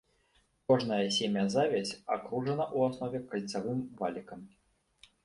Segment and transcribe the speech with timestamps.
[0.71, 4.41] Кожная семязавязь акружана ў аснове кальцавым валікам.